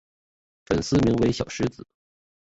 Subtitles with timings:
[0.65, 1.85] 粉丝名为小狮子。